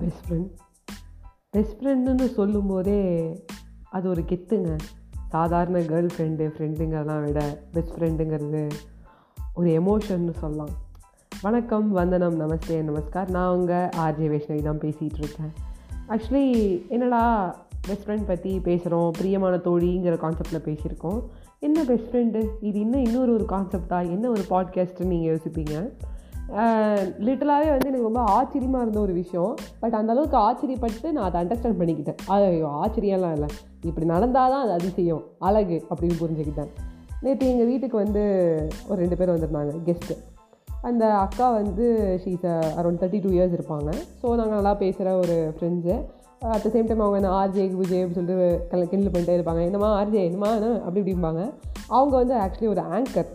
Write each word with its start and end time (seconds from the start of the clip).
Best 0.00 0.24
friend 0.26 0.50
best 1.50 1.80
ஃப்ரெண்டுன்னு 1.80 2.26
சொல்லும்போதே 2.34 3.00
அது 3.90 4.08
ஒரு 4.08 4.22
கெத்துங்க. 4.28 4.76
சாதாரண 5.28 5.78
கேர்ள் 5.78 6.08
ஃப்ரெண்டு 6.16 6.44
ஃப்ரெண்டுங்கிறதெல்லாம் 6.54 7.24
விட 7.24 7.40
பெஸ்ட் 7.72 7.92
ஃப்ரெண்டுங்கிறது 7.96 8.70
ஒரு 9.54 9.68
எமோஷன்னு 9.70 10.32
சொல்லலாம். 10.38 10.72
வணக்கம் 11.42 11.90
வந்தனம் 11.90 12.40
நமஸ்தே 12.40 12.78
நமஸ்கார். 12.88 13.28
நான் 13.28 13.56
உங்கள் 13.56 13.88
ஆர்ஜே 13.96 14.28
வைஷ்ணவி 14.32 14.62
தான் 14.62 14.78
பேசிகிட்டு 14.78 15.20
இருக்கேன் 15.24 15.52
ஆக்சுவலி 16.08 16.46
என்னடா 16.88 17.22
பெஸ்ட் 17.86 18.08
ஃப்ரெண்ட் 18.08 18.26
பற்றி 18.26 18.58
பேசுகிறோம் 18.58 19.10
பிரியமான 19.10 19.56
தோழிங்கிற 19.56 20.16
கான்செப்டில் 20.24 20.66
பேசியிருக்கோம். 20.68 21.20
என்ன 21.58 21.84
பெஸ்ட் 21.84 22.14
ஃப்ரெண்டு 22.14 22.42
இது 22.60 22.80
இன்னும் 22.80 23.04
இன்னொரு 23.04 23.32
ஒரு 23.32 23.46
கான்செப்டா 23.48 24.00
என்ன 24.10 24.30
ஒரு 24.30 24.44
பாட்காஸ்ட்டுன்னு 24.50 25.12
நீங்கள் 25.14 25.36
யோசிப்பீங்க? 25.36 25.92
லிட்டலாகவே 27.26 27.68
வந்து 27.72 27.88
எனக்கு 27.90 28.08
ரொம்ப 28.08 28.22
ஆச்சரியமாக 28.36 28.84
இருந்த 28.84 29.00
ஒரு 29.00 29.12
விஷயம். 29.12 29.52
பட் 29.82 29.96
அந்தளவுக்கு 29.98 30.38
ஆச்சரியப்பட்டு 30.46 31.08
நான் 31.16 31.26
அதை 31.28 31.38
அண்டர்ஸ்டாண்ட் 31.42 31.80
பண்ணிக்கிட்டேன். 31.80 32.18
ஐயோ 32.34 32.70
ஆச்சரியம்லாம் 32.82 33.34
இல்லை. 33.36 33.48
இப்படி 33.88 34.06
நடந்தால் 34.06 34.52
தான் 34.54 34.64
அது 34.64 34.72
அதிசயம். 34.78 35.24
அழகு 35.48 35.78
அப்படின்னு 35.90 36.18
புரிஞ்சுக்கிட்டேன். 36.22 36.70
நேற்று 37.24 37.50
எங்கள் 37.52 37.70
வீட்டுக்கு 37.70 37.96
வந்து 38.04 38.22
ஒரு 38.88 38.98
ரெண்டு 39.02 39.16
பேர் 39.16 39.34
வந்திருந்தாங்க 39.34 39.74
கெஸ்ட்டு 39.88 40.16
அந்த 40.88 41.04
அக்கா 41.24 41.46
வந்து 41.50 41.86
she's 42.24 42.46
around 42.80 43.00
thirty 43.00 43.18
two 43.24 43.30
years 43.36 43.56
இருப்பாங்க. 43.56 43.90
ஸோ 44.20 44.26
நாங்கள் 44.40 44.58
நல்லா 44.58 44.74
பேசுகிற 44.82 45.10
ஒரு 45.22 45.36
friends 45.56 45.94
at 46.52 46.62
the 46.64 46.68
same 46.74 46.88
time 46.88 47.04
அவங்க 47.04 47.18
என்ன 47.20 47.32
ஆர்ஜே 47.40 47.64
குஜே 47.72 47.98
அப்படின்னு 48.02 48.18
சொல்லிட்டு 48.18 48.66
கல 48.70 48.84
கிண்டல் 48.92 49.12
பண்ணிட்டே 49.14 49.36
இருப்பாங்க. 49.38 49.62
என்னம்மா 49.68 49.90
ஆர்ஜே 50.00 50.22
என்னம்மா 50.28 50.50
என்ன? 50.58 50.70
அப்படி 50.86 51.00
இப்படிம்பாங்க. 51.02 51.42
அவங்க 51.98 52.14
வந்து 52.22 52.34
ஆக்சுவலி 52.44 52.70
ஒரு 52.74 52.84
ஆங்கர் 52.96 53.30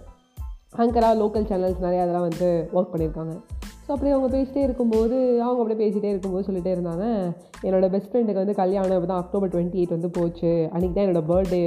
ஆங்கராக 0.81 1.19
லோக்கல் 1.21 1.47
சேனல்ஸ் 1.49 1.85
நிறையா 1.85 2.03
அதெல்லாம் 2.05 2.27
வந்து 2.29 2.47
ஒர்க் 2.77 2.93
பண்ணியிருக்காங்க. 2.93 3.35
ஸோ 3.85 3.91
அப்படி 3.93 4.11
அவங்க 4.13 4.29
பேசிகிட்டே 4.35 4.61
இருக்கும்போது 4.67 5.17
அவங்க 5.45 5.59
அப்படியே 5.63 5.81
பேசிகிட்டே 5.81 6.11
இருக்கும்போது 6.13 6.47
சொல்லிகிட்டே 6.47 6.71
இருந்தாங்க. 6.75 7.05
என்னோடய 7.65 7.89
பெஸ்ட் 7.95 8.09
ஃப்ரெண்டுக்கு 8.11 8.43
வந்து 8.43 8.55
கல்யாணம் 8.61 8.97
இப்போ 8.99 9.09
தான் 9.11 9.21
அக்டோபர் 9.23 9.51
டுவெண்ட்டி 9.53 9.79
எயிட் 9.81 9.95
வந்து 9.97 10.09
போச்சு. 10.17 10.53
அன்றைக்கி 10.73 10.93
தான் 10.95 11.05
என்னோடய 11.05 11.29
பர்த்டே 11.31 11.61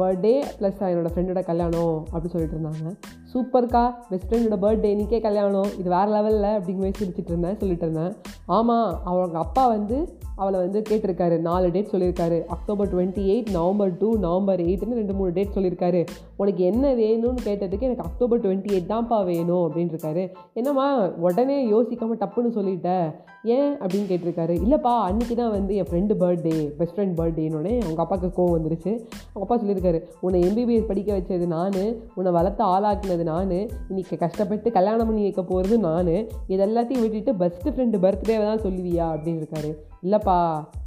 பர்த்டே 0.00 0.34
ப்ளஸ் 0.58 0.78
என்னோடய 0.90 1.12
ஃப்ரெண்டோட 1.14 1.40
கல்யாணம் 1.48 1.96
அப்படின்னு 2.12 2.34
சொல்லிட்டு 2.34 2.56
இருந்தாங்க. 2.56 2.92
சூப்பர்க்கா 3.32 3.82
பெஸ்ட் 4.10 4.28
ஃப்ரெண்டோட 4.30 4.56
பர்த்டே 4.64 4.90
இன்றைக்கே 4.94 5.20
கல்யாணம். 5.26 5.70
இது 5.80 5.88
வேறு 5.96 6.10
லெவலில் 6.16 6.48
அப்படிங்கிற 6.56 6.84
மாதிரி 6.84 7.00
சிரிச்சிட்டு 7.00 7.32
இருந்தேன் 7.34 7.58
சொல்லிட்டு 7.62 7.86
இருந்தேன். 7.86 8.12
ஆமாம் 8.46 9.00
அவங்க 9.04 9.38
அப்பா 9.38 9.66
வந்து 9.66 10.20
அவளை 10.36 10.60
வந்து 10.60 10.82
கேட்டிருக்காரு. 10.88 11.38
நாலு 11.38 11.70
டேட் 11.70 11.92
சொல்லியிருக்காரு. 11.92 12.44
October 12.46 12.88
twenty 12.94 13.22
eight 13.32 13.50
November 13.50 13.96
two 13.96 14.18
November 14.18 14.60
எயிட்னு 14.60 14.98
ரெண்டு 15.00 15.14
மூணு 15.14 15.32
டேட் 15.32 15.54
சொல்லியிருக்காரு. 15.54 16.06
உனக்கு 16.36 16.64
என்ன 16.64 16.94
வேணும்னு 16.94 17.42
கேட்டதுக்கு 17.44 17.88
எனக்கு 17.88 18.04
அக்டோபர் 18.04 18.40
டுவெண்ட்டி 18.40 18.72
எயிட் 18.74 18.90
தான்ப்பா 18.92 19.24
வேணும் 19.24 19.64
அப்படின்னு 19.66 19.94
இருக்காரு 19.94 20.32
என்னம்மா 20.52 21.06
உடனே 21.16 21.70
யோசிக்காமல் 21.70 22.20
டப்புன்னு 22.22 22.56
சொல்லிட்ட. 22.56 23.14
ஏன் 23.44 23.76
அப்படின்னு 23.80 24.08
கேட்டிருக்காரு. 24.10 24.54
இல்லைப்பா 24.64 24.92
அன்றைக்கி 25.08 25.34
தான் 25.34 25.50
வந்து 25.50 25.76
என் 25.76 25.88
ஃப்ரெண்டு 25.90 26.14
பர்த்டே 26.22 26.56
பெஸ்ட் 26.78 26.98
ஃப்ரெண்ட் 26.98 27.16
பர்த்டேனோடனே 27.20 27.74
அவங்க 27.82 28.02
அப்பாவுக்கு 28.04 28.30
கோவம் 28.36 28.56
வந்துருச்சு. 28.56 28.92
அவங்க 29.32 29.44
அப்பா 29.46 29.56
சொல்லியிருக்காரு 29.56 30.00
உன்னை 30.20 30.42
எம்பிபிஎஸ் 30.48 30.90
படிக்க 30.90 31.18
வச்சது 31.18 31.46
நான் 31.46 31.78
உன்னை 32.14 32.32
வளர்த்து 32.32 32.64
ஆளாக்குனது 32.64 33.22
நான் 33.22 33.50
இன்றைக்கி 33.50 34.18
கஷ்டப்பட்டு 34.18 34.70
கல்யாணம் 34.72 35.06
பண்ணி 35.06 35.22
வைக்க 35.22 35.42
போகிறது 35.42 35.78
நான் 35.78 36.12
இதெல்லாத்தையும் 36.54 37.04
விட்டுட்டு 37.06 37.34
பெஸ்ட் 37.34 37.68
ஃப்ரெண்டு 37.68 37.98
பர்த்டேவை 38.32 38.50
தான் 38.50 38.64
சொல்லுவியா 38.66 39.06
அப்படின்னு 39.14 39.40
இருக்காரு 39.42 39.70
இல்லைப்பா 40.02 40.36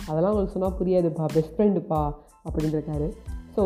அதெல்லாம் 0.07 0.31
உங்களுக்கு 0.31 0.55
சொன்னால் 0.55 0.77
புரியாதுப்பா 0.79 1.25
பெஸ்ட் 1.33 1.53
ஃப்ரெண்டுப்பா 1.55 2.01
அப்படின்னு 2.45 2.77
இருக்காரு 2.77 3.07
ஸோ 3.55 3.63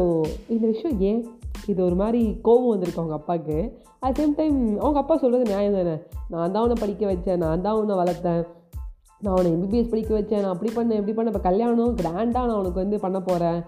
இந்த 0.47 0.65
விஷயம் 0.67 0.97
ஏன்? 1.01 1.21
இது 1.67 1.79
ஒரு 1.85 1.95
மாதிரி 1.95 2.21
கோபம் 2.41 2.69
வந்திருக்கு 2.69 3.01
அவங்க 3.01 3.15
அப்பாவுக்கு. 3.15 3.55
அட் 3.99 4.17
சேம் 4.19 4.35
டைம் 4.35 4.57
அவங்க 4.77 4.99
அப்பா 4.99 5.15
சொல்கிறது 5.17 5.45
நியாயம் 5.45 5.73
தானே. 5.73 5.95
நான் 6.29 6.51
தான் 6.51 6.63
உன்னை 6.63 6.77
படிக்க 6.79 7.03
வச்சேன் 7.05 7.37
நான் 7.37 7.61
தான் 7.61 7.77
உன்னை 7.79 7.95
வளர்த்தேன். 7.95 8.41
நான் 9.21 9.35
உன்னை 9.37 9.51
எம்பிபிஎஸ் 9.55 9.89
படிக்க 9.89 10.11
வச்சேன் 10.13 10.41
நான் 10.41 10.53
அப்படி 10.53 10.71
பண்ணேன் 10.75 10.99
எப்படி 10.99 11.15
பண்ணேன் 11.15 11.33
இப்போ 11.33 11.43
கல்யாணம் 11.49 11.95
கிராண்டாக 11.95 12.45
நான் 12.49 12.59
உனக்கு 12.59 12.83
வந்து 12.83 12.99
பண்ண 12.99 13.19
போகிறேன் 13.21 13.59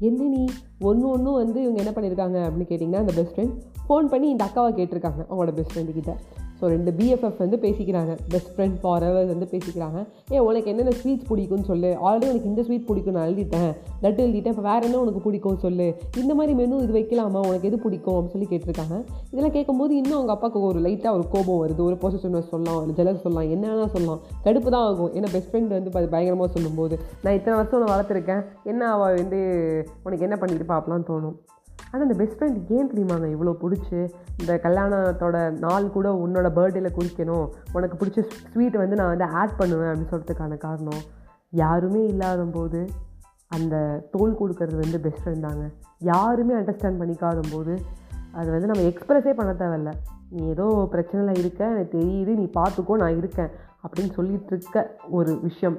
என்ன 0.00 0.28
நீ? 0.28 0.42
ஒன்று 0.80 1.06
ஒன்றும் 1.08 1.34
வந்து 1.34 1.58
இவங்க 1.62 1.80
என்ன 1.84 1.92
பண்ணியிருக்காங்க 1.94 2.38
அப்படின்னு 2.46 2.70
கேட்டிங்கன்னா 2.70 3.04
அந்த 3.04 3.12
பெஸ்ட் 3.12 3.34
ஃப்ரெண்ட் 3.36 3.54
ஃபோன் 3.86 4.08
பண்ணி 4.08 4.28
இந்த 4.28 4.44
அக்காவை 4.44 4.72
கேட்டிருக்காங்க 4.72 5.22
அவங்களோட 5.28 5.54
பெஸ்ட் 5.54 5.72
ஃப்ரெண்டுக்கிட்ட 5.72 6.14
ஸோ 6.60 6.66
ரெண்டு 6.74 6.90
பிஎஃப்எஃப் 6.98 7.40
வந்து 7.44 7.58
பேசிக்கிறாங்க. 7.64 8.12
பெஸ்ட் 8.32 8.52
ஃப்ரெண்ட் 8.54 8.76
ஃபார் 8.82 9.06
எவர் 9.08 9.28
வந்து 9.32 9.48
பேசிக்கிறாங்க. 9.52 9.98
ஏ 10.32 10.38
உனக்கு 10.48 10.70
என்னென்ன 10.72 10.94
ஸ்வீட்ஸ் 11.00 11.28
பிடிக்கும்னு 11.30 11.68
சொல்லு. 11.70 11.90
ஆல்ரெடி 12.06 12.28
உனக்கு 12.32 12.50
இந்த 12.52 12.62
ஸ்வீட் 12.68 12.86
பிடிக்கும் 12.88 13.16
நான் 13.18 13.28
எழுதிட்டேன். 13.28 13.70
லட்டு 14.04 14.22
எழுதிட்டேன். 14.26 14.54
இப்போ 14.54 14.64
வேறு 14.70 14.86
என்ன 14.88 15.00
உனக்கு 15.04 15.22
பிடிக்கும் 15.26 15.60
சொல்லு. 15.66 15.88
இந்த 16.22 16.34
மாதிரி 16.40 16.54
மெனு 16.60 16.82
இது 16.86 16.96
வைக்கலாமா? 16.98 17.42
உனக்கு 17.50 17.68
எது 17.70 17.78
பிடிக்கும்? 17.84 18.16
அப்படின்னு 18.18 18.34
சொல்லி 18.36 18.48
கேட்டிருக்காங்க. 18.52 18.98
இதெல்லாம் 19.32 19.56
கேட்கும்போது 19.58 19.92
இன்னும் 20.00 20.18
அவங்க 20.18 20.34
அப்பாவுக்கு 20.36 20.66
ஒரு 20.70 20.80
லைட்டாக 20.86 21.16
ஒரு 21.18 21.26
கோபம் 21.34 21.60
வருது. 21.64 21.82
ஒரு 21.88 21.98
பொசிஷன் 22.04 22.48
சொல்லலாம் 22.52 22.80
ஒரு 22.82 22.94
ஜெலஸ் 23.00 23.22
சொல்லலாம் 23.26 23.50
என்ன 23.56 23.86
சொல்லலாம். 23.96 24.22
கடுப்பு 24.46 24.68
தான் 24.76 24.86
ஆகும். 24.90 25.12
ஏன்னா 25.18 25.30
பெஸ்ட் 25.36 25.52
ஃப்ரெண்ட் 25.52 25.76
வந்து 25.76 25.92
பயங்கரமாக 26.14 26.50
சொல்லும்போது. 26.56 26.96
நான் 27.22 27.36
இத்தனை 27.38 27.56
வருஷம் 27.58 27.78
உன்னை 27.78 27.92
வளர்த்துருக்கேன். 27.94 28.42
என்ன 28.72 28.90
அவள் 28.94 29.20
வந்து 29.22 29.40
உனக்கு 30.06 30.26
என்ன 30.28 30.38
பண்ணிட்டு 30.42 30.66
பார்ப்பலான்னு 30.74 31.08
தோணும். 31.12 31.38
ஆனால் 31.90 32.06
அந்த 32.06 32.16
பெஸ்ட் 32.20 32.38
ஃப்ரெண்ட் 32.38 32.72
ஏன் 32.76 32.90
தெரியுமாங்க 32.92 33.26
இவ்வளோ 33.34 33.52
பிடிச்சி? 33.62 33.98
இந்த 34.40 34.52
கல்யாணத்தோட 34.66 35.36
நாள் 35.66 35.92
கூட 35.96 36.08
உன்னோட 36.24 36.48
பர்த்டேயில் 36.58 36.96
குளிக்கணும். 36.98 37.46
உனக்கு 37.76 37.98
பிடிச்ச 38.00 38.24
ஸ்வீட் 38.52 38.76
வந்து 38.82 38.98
நான் 39.00 39.12
வந்து 39.14 39.28
ஆட் 39.40 39.58
பண்ணுவேன் 39.60 39.90
அப்படின்னு 39.90 40.12
சொல்கிறதுக்கான 40.14 40.58
காரணம் 40.66 41.02
யாருமே 41.62 42.02
இல்லாத 42.12 42.42
போது 42.56 42.80
அந்த 43.56 43.76
தோல் 44.14 44.38
கொடுக்கறது 44.40 44.78
வந்து 44.84 44.98
பெஸ்ட் 45.04 45.22
ஃப்ரெண்ட் 45.24 45.46
தாங்க. 45.46 45.64
யாருமே 46.10 46.54
அண்டர்ஸ்டாண்ட் 46.54 47.00
பண்ணிக்காத 47.02 47.40
போது 47.52 47.74
அது 48.38 48.48
வந்து 48.54 48.68
நம்ம 48.70 48.82
எக்ஸ்ப்ரெஸே 48.90 49.32
பண்ண 49.38 49.52
தேவையில்ல. 49.60 49.92
நீ 50.32 50.40
ஏதோ 50.54 50.66
பிரச்சனையில் 50.92 51.40
இருக்க 51.42 51.60
எனக்கு 51.74 51.94
தெரியுது 51.98 52.32
நீ 52.40 52.44
பார்த்துக்கோ 52.58 52.96
நான் 53.02 53.18
இருக்கேன் 53.20 53.50
அப்படின்னு 53.84 54.12
சொல்லிட்டு 54.16 54.52
இருக்க 54.54 54.78
ஒரு 55.18 55.32
விஷயம் 55.46 55.76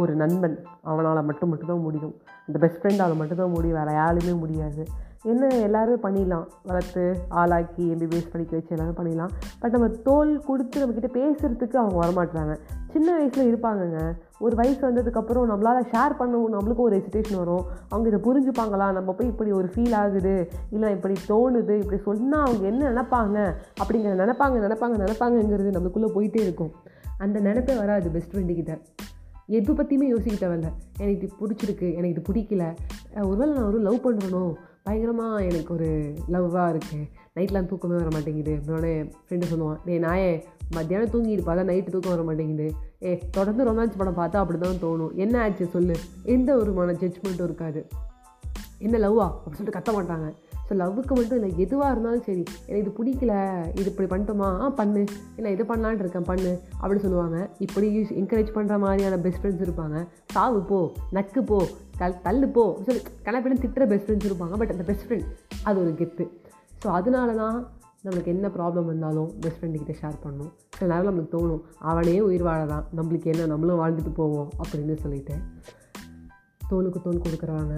ஒரு 0.00 0.12
நண்பன் 0.22 0.56
அவனால் 0.90 1.26
மட்டும் 1.28 1.50
மட்டும்தான் 1.52 1.84
முடியும். 1.86 2.14
அந்த 2.46 2.56
பெஸ்ட் 2.64 2.80
ஃப்ரெண்டால் 2.82 3.18
மட்டும்தான் 3.20 3.54
முடியும் 3.56 3.78
வேறு 3.80 3.94
யாருமே 4.02 4.34
முடியாது. 4.44 4.82
என்ன 5.22 5.46
எல்லோரும் 5.46 6.02
பண்ணிடலாம். 6.02 6.46
வளர்த்து 6.64 7.16
ஆளாக்கி 7.28 7.94
எம்பிபிஎஸ் 7.94 8.30
படிக்க 8.32 8.56
வச்சு 8.56 8.76
எல்லாமே 8.76 8.90
பண்ணிடலாம். 8.90 9.28
பட் 9.60 9.70
நம்ம 9.70 9.88
தோல் 9.88 10.40
கொடுத்து 10.40 10.86
நம்மக்கிட்ட 10.86 11.16
பேசுகிறதுக்கு 11.16 11.76
அவங்க 11.76 12.00
வரமாட்டுறாங்க 12.00 12.56
சின்ன 12.90 13.16
வயசில் 13.16 13.56
இருப்பாங்கங்க. 13.56 14.12
ஒரு 14.38 14.56
வயசு 14.56 14.90
வந்ததுக்கப்புறம் 14.90 15.50
நம்மளால் 15.50 15.86
ஷேர் 15.92 16.14
பண்ணவும் 16.18 16.52
நம்மளுக்கும் 16.52 16.76
ஒரு 16.76 16.96
எஜிடேஷன் 16.96 17.36
வரும். 17.36 17.64
அவங்க 17.88 18.08
இதை 18.08 18.20
புரிஞ்சுப்பாங்களா? 18.20 18.92
நம்ம 18.92 19.12
போய் 19.12 19.26
இப்படி 19.26 19.52
ஒரு 19.52 19.70
ஃபீல் 19.74 19.94
ஆகுது. 19.94 20.48
இல்லை 20.70 20.90
இப்படி 20.90 21.14
தோணுது. 21.28 21.82
இப்படி 21.82 22.00
சொன்னால் 22.04 22.44
அவங்க 22.44 22.66
என்ன 22.66 22.90
நினப்பாங்க? 22.90 23.52
அப்படிங்கிற 23.84 24.22
நினப்பாங்க 24.22 24.58
நினப்பாங்க 24.64 25.04
நினப்பாங்கங்கிறது 25.04 25.74
நம்மளுக்குள்ளே 25.76 26.10
போயிட்டே 26.14 26.40
இருக்கும். 26.40 26.72
அந்த 27.18 27.40
நினப்பே 27.40 27.76
வராது 27.76 28.10
பெஸ்ட் 28.10 28.36
ஃப்ரெண்டுக்கிட்ட 28.36 28.80
எது 29.46 29.74
பற்றியுமே 29.74 30.08
யோசிக்க 30.08 30.46
தேவையில்ல. 30.46 30.72
எனக்கு 30.98 31.20
இது 31.22 31.28
பிடிச்சிருக்கு 31.40 31.94
எனக்கு 31.94 32.08
இது 32.08 32.22
பிடிக்கல. 32.32 32.74
ஒருவேளை 33.16 33.54
நான் 33.54 33.64
ஒரு 33.64 33.80
லவ் 33.80 34.04
பண்ணுறணும் 34.04 34.54
பயங்கரமாக 34.90 35.42
எனக்கு 35.44 35.72
ஒரு 35.74 35.88
லவ்வாக 36.34 36.70
இருக்குது 36.74 37.08
நைட்லாம் 37.36 37.68
தூக்கமே 37.72 37.94
வர 37.94 38.08
மாட்டேங்குது. 38.10 38.52
அப்படின்னோட 38.56 38.88
ஃப்ரெண்டு 39.24 39.50
சொல்லுவான் 39.50 39.76
டே 39.84 39.98
நாயே 39.98 40.30
மத்தியானம் 40.76 41.12
தூங்கிட்டு 41.12 41.44
பார்த்தா 41.48 41.64
நைட்டு 41.68 41.92
தூக்கம் 41.94 42.12
வர 42.14 42.22
மாட்டேங்குது. 42.22 42.66
ஏ 43.02 43.10
தொடர்ந்து 43.30 43.66
ரொமான்ஸ் 43.68 43.96
படம் 43.96 44.18
பார்த்தா 44.20 44.42
அப்படி 44.42 44.58
தான் 44.58 44.82
தோணும். 44.84 45.12
என்ன 45.14 45.40
ஆச்சு 45.40 45.66
சொல்லு? 45.66 45.96
எந்த 46.34 46.56
ஒரு 46.56 46.72
மன 46.72 46.92
ஜட்ஜ்மெண்ட்டும் 46.92 47.48
இருக்காது. 47.50 47.82
என்ன 48.78 48.98
லவ்வா? 48.98 49.26
அப்படி 49.30 49.56
சொல்லிட்டு 49.56 49.78
கத்த 49.78 49.94
மாட்டாங்க. 49.96 50.28
ஸோ 50.70 50.74
லவ்வுக்கு 50.80 51.14
மட்டும் 51.18 51.38
இல்லை 51.38 51.48
எதுவாக 51.62 51.92
இருந்தாலும் 51.92 52.24
சரி 52.26 52.42
எனக்கு 52.68 52.82
இது 52.82 52.90
பிடிக்கல 52.98 53.32
இது 53.78 53.86
இப்படி 53.92 54.08
பண்ணிட்டோமா? 54.12 54.48
ஆ 54.64 54.66
பண்ணு. 54.80 55.00
இல்லை 55.38 55.50
இது 55.54 55.64
பண்ணலான் 55.70 56.02
இருக்கேன் 56.02 56.26
பண்ணு. 56.28 56.52
அப்படின்னு 56.80 57.04
சொல்லுவாங்க. 57.06 57.38
இப்படி 57.64 57.86
என்கரேஜ் 58.20 58.50
பண்ணுற 58.56 58.78
மாதிரியான 58.84 59.16
பெஸ்ட் 59.24 59.40
ஃப்ரெண்ட்ஸ் 59.40 59.64
இருப்பாங்க. 59.66 59.96
சாவு 60.34 60.60
போ 60.70 60.78
நக்கு 61.16 61.42
போ 61.44 61.58
கல் 62.02 62.14
தள்ளு 62.26 62.48
போ. 62.48 62.64
சொல்லி 62.86 63.00
கணப்பிடம் 63.26 63.62
திட்டுற 63.64 63.86
பெஸ்ட் 63.92 64.06
ஃப்ரெண்ட்ஸ் 64.06 64.28
இருப்பாங்க. 64.28 64.56
பட் 64.62 64.72
அந்த 64.74 64.84
பெஸ்ட் 64.90 65.06
ஃப்ரெண்ட் 65.06 65.26
அது 65.62 65.80
ஒரு 65.84 65.94
கெத்து 66.00 66.26
ஸோ 66.82 66.88
அதனால 66.98 67.34
தான் 67.42 67.56
நம்மளுக்கு 68.04 68.32
என்ன 68.34 68.48
ப்ராப்ளம் 68.58 68.86
வந்தாலும் 68.90 69.30
பெஸ்ட் 69.40 69.58
ஃப்ரெண்டுக்கிட்ட 69.60 69.96
ஷேர் 70.02 70.20
பண்ணணும் 70.22 70.52
சில 70.78 70.88
நேரம் 70.92 71.08
நம்மளுக்கு 71.08 71.34
தோணும் 71.36 71.64
அவனே 71.90 72.14
உயிர் 72.28 72.46
வாழலாம் 72.48 72.86
நம்மளுக்கு 72.98 73.32
என்ன? 73.32 73.48
நம்மளும் 73.54 73.80
வாழ்ந்துட்டு 73.82 74.12
போவோம். 74.20 74.48
அப்படின்னு 74.60 74.96
சொல்லிட்டு 75.02 75.34
தோலுக்கு 76.70 77.02
தோல் 77.08 77.24
கொடுக்குறவங்க 77.26 77.76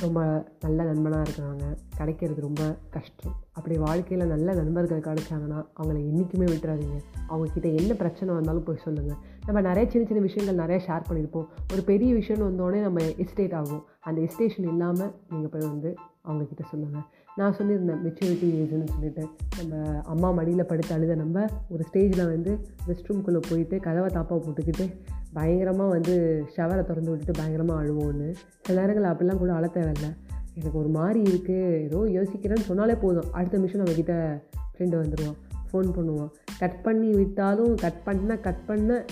ரொம்ப 0.00 0.20
நல்ல 0.60 0.82
நண்பனாக 0.82 1.24
இருக்கிறாங்க. 1.26 1.64
கிடைக்கிறது 1.96 2.40
ரொம்ப 2.40 2.62
கஷ்டம். 2.90 3.34
அப்படி 3.52 3.78
வாழ்க்கையில் 3.78 4.28
நல்ல 4.28 4.54
நண்பர்கள் 4.54 5.06
கிடைச்சாங்கன்னா 5.08 5.58
அவங்கள 5.78 5.98
என்றைக்குமே 6.10 6.46
விட்டுறாதீங்க. 6.52 6.98
அவங்கக்கிட்ட 7.28 7.68
என்ன 7.80 7.94
பிரச்சனை 7.94 8.34
வந்தாலும் 8.34 8.62
போய் 8.62 8.84
சொல்லுங்கள் 8.84 9.20
நம்ம 9.46 9.60
நிறைய 9.60 9.90
சின்ன 9.90 10.06
சின்ன 10.06 10.22
விஷயங்கள் 10.22 10.60
நிறைய 10.62 10.78
ஷேர் 10.86 11.08
பண்ணியிருப்போம். 11.08 11.48
ஒரு 11.72 11.82
பெரிய 11.82 12.10
விஷயம்னு 12.14 12.48
வந்தோடனே 12.50 12.80
நம்ம 12.80 13.00
எஸ்டேட் 13.24 13.56
ஆகும். 13.60 13.84
அந்த 14.00 14.20
எஸ்டேஷன் 14.20 14.68
இல்லாமல் 14.72 15.12
நீங்கள் 15.30 15.52
போய் 15.54 15.68
வந்து 15.70 15.92
அவங்கக்கிட்ட 16.28 16.64
சொல்லுங்கள் 16.70 17.06
நான் 17.36 17.54
சொல்லியிருந்தேன் 17.58 18.00
மெச்சூரிட்டி 18.04 18.48
ஏஜ்னு 18.60 18.88
சொல்லிட்டு. 18.94 19.22
நம்ம 19.58 20.02
அம்மா 20.12 20.30
மடியில் 20.30 20.70
படுத்து 20.72 20.94
அழுத 20.94 21.14
நம்ம 21.14 21.44
ஒரு 21.68 21.84
ஸ்டேஜில் 21.88 22.30
வந்து 22.34 22.52
ரெஸ்ட் 22.88 23.08
ரூம்குள்ளே 23.08 23.42
போயிட்டு 23.50 23.76
கதவை 23.86 24.10
தாப்பாக 24.14 24.40
போட்டுக்கிட்டு 24.44 24.86
பயங்கரமாக 25.32 25.88
வந்து 25.88 26.44
ஷவரை 26.56 26.84
திறந்து 26.84 27.10
விட்டுட்டு 27.10 27.32
பயங்கரமாக 27.32 27.84
அழுவோன்னு. 27.84 28.34
சில 28.62 28.86
நேரங்கள் 28.86 29.10
அப்படிலாம் 29.10 29.38
கூட 29.38 29.52
அழ 29.52 29.66
தேவையில்லை. 29.66 30.08
எனக்கு 30.54 30.78
ஒரு 30.78 30.88
மாதிரி 30.88 31.32
இருக்குது 31.32 31.82
ஏதோ 31.82 31.98
யோசிக்கிறேன்னு 32.06 32.56
சொன்னாலே 32.56 32.94
போதும். 32.94 33.32
அடுத்த 33.32 33.58
நிமிஷம் 33.58 33.84
நம்மக்கிட்ட 33.84 34.42
ஃப்ரெண்டு 34.76 35.02
வந்துடுவான் 35.02 35.34
ஃபோன் 35.72 35.90
பண்ணுவான். 35.96 36.30
கட் 36.58 36.82
பண்ணி 36.82 37.10
விட்டாலும் 37.10 37.74
கட் 37.74 38.02
பண்ண 38.02 38.38
கட் 38.38 38.66
பண்ண 38.66 39.04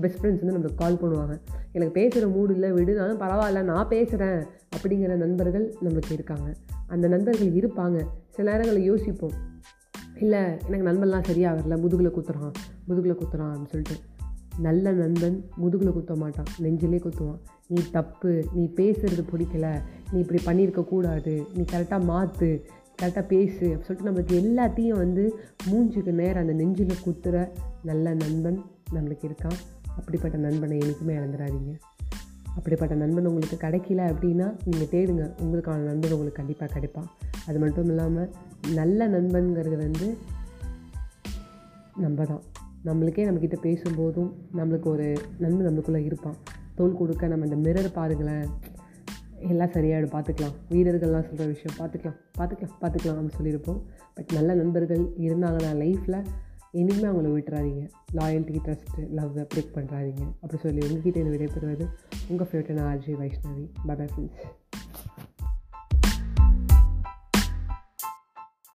பெஸ்ட் 0.00 0.24
ஃப்ரெண்ட்ஸ் 0.24 0.44
வந்து 0.44 0.58
நம்மளுக்கு 0.58 0.74
கால் 0.74 0.98
பண்ணுவாங்க. 1.02 1.40
எனக்கு 1.72 1.92
பேசுகிற 1.92 2.26
மூடு 2.26 2.52
இல்லை 2.52 2.72
விடுனாலும் 2.72 3.20
பரவாயில்ல 3.20 3.62
நான் 3.62 3.88
பேசுகிறேன் 3.88 4.44
அப்படிங்கிற 4.76 5.14
நண்பர்கள் 5.14 5.74
நம்மளுக்கு 5.84 6.12
இருக்காங்க. 6.12 6.54
அந்த 6.86 7.08
நண்பர்கள் 7.08 7.52
இருப்பாங்க. 7.52 8.06
சில 8.28 8.50
நேரங்களில் 8.50 8.84
யோசிப்போம். 8.84 9.32
இல்லை 10.20 10.40
எனக்கு 10.68 10.92
நண்பன்லாம் 10.92 11.24
சரியாக 11.24 11.60
வரல. 11.60 11.80
முதுகில் 11.80 12.10
குத்துறான். 12.10 12.52
முதுகில் 12.86 13.16
குத்துறான் 13.16 13.52
அப்படின்னு 13.52 13.66
சொல்லிட்டு. 13.66 14.10
நல்ல 14.58 14.92
நண்பன் 14.92 15.44
முதுகில் 15.56 15.92
குத்த 15.92 16.14
மாட்டான் 16.14 16.46
நெஞ்சிலே 16.58 16.98
குத்துவான். 16.98 17.40
நீ 17.66 17.82
தப்பு 17.90 18.44
நீ 18.52 18.72
பேசுகிறது 18.76 19.24
பிடிக்கல 19.32 19.80
நீ 20.12 20.18
இப்படி 20.18 20.42
பண்ணியிருக்க 20.44 20.84
கூடாது 20.84 21.46
நீ 21.54 21.62
கரெக்டாக 21.62 22.04
மாற்று 22.04 22.64
கரெக்டாக 23.02 23.26
பேசு 23.26 23.66
அப்படின்னு 23.66 23.86
சொல்லிட்டு 23.86 24.10
நம்மளுக்கு 24.10 24.42
எல்லாத்தையும் 24.42 24.96
வந்து 24.96 25.38
மூஞ்சுக்கு 25.70 26.12
நேரம் 26.12 26.42
அந்த 26.42 26.52
நெஞ்சில் 26.52 27.04
குத்துற 27.06 27.48
நல்ல 27.82 28.14
நண்பன் 28.14 28.64
நம்மளுக்கு 28.94 29.24
இருக்கான் 29.24 29.58
அப்படிப்பட்ட 29.96 30.36
நண்பனை 30.36 30.78
என்றைக்குமே 30.78 31.14
இழந்துடாதீங்க. 31.14 31.72
அப்படிப்பட்ட 32.54 32.94
நண்பன் 32.94 33.26
உங்களுக்கு 33.26 33.56
கிடைக்கல 33.56 34.04
அப்படின்னா 34.12 34.54
நீங்கள் 34.64 34.90
தேடுங்க. 34.90 35.34
உங்களுக்கான 35.42 35.76
நண்பன் 35.76 36.12
உங்களுக்கு 36.12 36.40
கண்டிப்பாக 36.42 36.80
கிடைப்பான். 36.80 37.08
அது 37.46 37.58
மட்டும் 37.58 37.88
இல்லாமல் 37.88 38.30
நல்ல 38.74 39.08
நண்பன்கிறது 39.08 39.76
வந்து 39.76 40.16
நம்ம 41.96 42.24
தான் 42.24 42.42
நம்மளுக்கே 42.86 43.24
நம்மக்கிட்ட 43.28 43.58
பேசும்போதும் 43.66 44.30
நம்மளுக்கு 44.58 44.88
ஒரு 44.94 45.06
நண்பன் 45.38 45.66
நம்மளுக்குள்ளே 45.68 46.00
இருப்பான். 46.04 46.36
தோல் 46.74 46.96
கொடுக்க 47.00 47.28
நம்ம 47.32 47.46
இந்த 47.48 47.58
மிரர் 47.66 47.96
பாருங்களேன். 47.98 48.46
எல்லாம் 49.50 49.72
சரியாயிடும் 49.74 50.14
பார்த்துக்கலாம் 50.14 50.56
வீரர்கள்லாம் 50.70 51.26
சொல்கிற 51.28 51.46
விஷயம் 51.52 51.76
பார்த்துக்கலாம் 51.80 52.18
பார்த்துக்கலாம் 52.38 52.74
பார்த்துக்கலாம் 52.82 53.16
அப்படின்னு 53.16 53.38
சொல்லியிருப்போம். 53.38 53.80
பட் 54.14 54.32
நல்ல 54.32 54.54
நண்பர்கள் 54.54 55.04
இருந்தாங்கன்னா 55.26 55.72
லைஃப்பில் 55.82 56.18
இனிமேல் 56.80 57.10
அவங்கள 57.10 57.30
விட்டுறாதீங்க. 57.36 57.84
லாயல்ட்டி 58.18 58.60
ட்ரஸ்ட்டு 58.66 59.08
லவ்வை 59.18 59.44
பிரேக் 59.54 59.74
பண்ணுறாதீங்க 59.76 60.24
அப்படி 60.42 60.62
சொல்லி 60.66 60.82
உங்ககிட்ட 60.88 61.22
என்ன 61.22 61.34
விடைபெறுவது 61.36 61.86
உங்கள் 62.30 62.48
ஃபேவரட்டான 62.50 62.88
ஆர்ஜி 62.92 63.14
வைஷ்ணவி 63.22 63.64
பை 63.88 63.96
ஃப்ரெண்ட்ஸ் 63.96 64.61